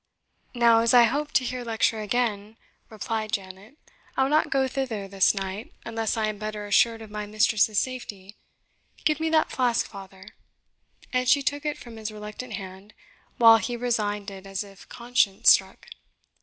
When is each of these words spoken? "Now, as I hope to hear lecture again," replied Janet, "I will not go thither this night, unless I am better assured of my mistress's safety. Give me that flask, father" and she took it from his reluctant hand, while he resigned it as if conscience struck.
"Now, 0.55 0.79
as 0.79 0.95
I 0.95 1.03
hope 1.03 1.31
to 1.33 1.43
hear 1.45 1.63
lecture 1.63 1.99
again," 2.01 2.57
replied 2.89 3.31
Janet, 3.31 3.77
"I 4.17 4.23
will 4.23 4.31
not 4.31 4.49
go 4.49 4.67
thither 4.67 5.07
this 5.07 5.35
night, 5.35 5.71
unless 5.85 6.17
I 6.17 6.25
am 6.25 6.39
better 6.39 6.65
assured 6.65 7.03
of 7.03 7.11
my 7.11 7.27
mistress's 7.27 7.77
safety. 7.77 8.35
Give 9.05 9.19
me 9.19 9.29
that 9.29 9.51
flask, 9.51 9.85
father" 9.85 10.29
and 11.13 11.29
she 11.29 11.43
took 11.43 11.67
it 11.67 11.77
from 11.77 11.97
his 11.97 12.11
reluctant 12.11 12.53
hand, 12.53 12.95
while 13.37 13.57
he 13.57 13.77
resigned 13.77 14.31
it 14.31 14.47
as 14.47 14.63
if 14.63 14.89
conscience 14.89 15.51
struck. 15.51 15.85